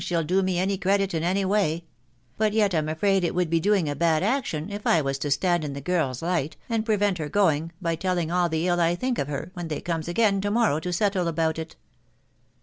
she'll 0.03 0.23
do 0.23 0.41
me 0.41 0.57
any 0.57 0.79
credit 0.79 1.13
in 1.13 1.23
any 1.23 1.45
way;•... 1.45 1.83
but 2.35 2.53
yet 2.53 2.73
I'm 2.73 2.89
afraid 2.89 3.23
it 3.23 3.35
would 3.35 3.51
be 3.51 3.59
doing 3.59 3.87
a 3.87 3.95
bad 3.95 4.23
action 4.23 4.71
if 4.71 4.87
I 4.87 4.99
was 4.99 5.19
to 5.19 5.29
stand 5.29 5.63
in 5.63 5.73
the 5.73 5.79
girl's 5.79 6.23
light, 6.23 6.57
and 6.67 6.83
prevent 6.83 7.19
her 7.19 7.29
going, 7.29 7.71
by 7.79 7.95
telling 7.95 8.31
all 8.31 8.49
the 8.49 8.67
ill 8.67 8.79
I 8.81 8.95
think 8.95 9.19
of 9.19 9.27
her, 9.27 9.51
when 9.53 9.67
they 9.67 9.79
comes 9.79 10.07
again 10.07 10.41
to 10.41 10.49
morrow 10.49 10.79
to 10.79 10.91
settle 10.91 11.27
about 11.27 11.59
it." 11.59 11.75